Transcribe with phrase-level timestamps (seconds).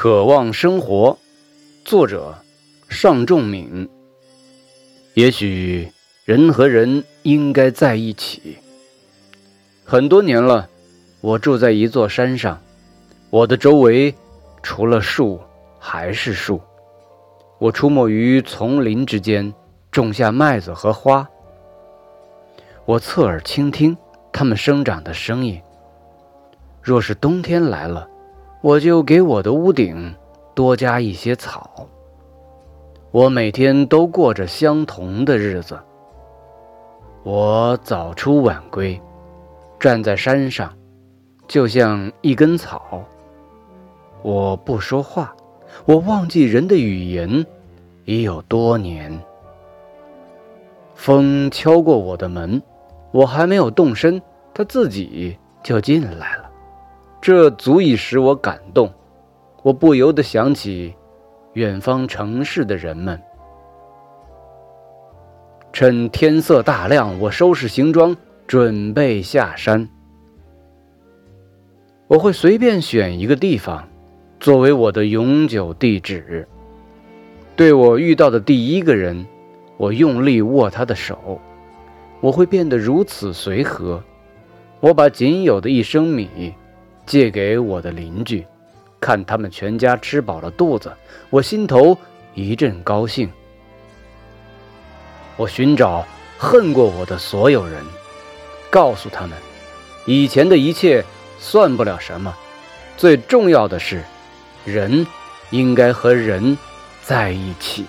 [0.00, 1.18] 渴望生活，
[1.84, 2.32] 作者
[2.88, 3.88] 尚仲敏。
[5.14, 5.90] 也许
[6.24, 8.58] 人和人应该在一起。
[9.84, 10.68] 很多年了，
[11.20, 12.62] 我住在一座山上，
[13.28, 14.14] 我的周围
[14.62, 15.40] 除了树
[15.80, 16.60] 还是树。
[17.58, 19.52] 我出没于丛林之间，
[19.90, 21.28] 种下麦子和花。
[22.84, 23.98] 我侧耳倾听
[24.32, 25.60] 它们生长的声音。
[26.80, 28.08] 若是冬天来了，
[28.60, 30.14] 我就给我的屋顶
[30.54, 31.86] 多加一些草。
[33.10, 35.78] 我每天都过着相同的日子。
[37.22, 39.00] 我早出晚归，
[39.78, 40.72] 站在山上，
[41.46, 43.02] 就像一根草。
[44.22, 45.34] 我不说话，
[45.84, 47.46] 我忘记人的语言
[48.04, 49.16] 已有多年。
[50.94, 52.60] 风敲过我的门，
[53.12, 54.20] 我还没有动身，
[54.52, 56.47] 它自己就进来了。
[57.28, 58.90] 这足以使我感动，
[59.62, 60.94] 我不由得想起
[61.52, 63.20] 远方城市的人们。
[65.70, 69.86] 趁天色大亮，我收拾行装，准备下山。
[72.06, 73.86] 我会随便选一个地方，
[74.40, 76.48] 作为我的永久地址。
[77.54, 79.26] 对我遇到的第一个人，
[79.76, 81.38] 我用力握他的手。
[82.22, 84.02] 我会变得如此随和。
[84.80, 86.54] 我把仅有的一升米。
[87.08, 88.46] 借给我的邻居，
[89.00, 90.92] 看他们全家吃饱了肚子，
[91.30, 91.96] 我心头
[92.34, 93.30] 一阵高兴。
[95.38, 97.82] 我寻找恨过我的所有人，
[98.68, 99.38] 告诉他们，
[100.04, 101.02] 以前的一切
[101.38, 102.36] 算不了什么，
[102.98, 104.02] 最重要的是，
[104.66, 105.06] 人
[105.48, 106.58] 应该和人
[107.02, 107.86] 在一起。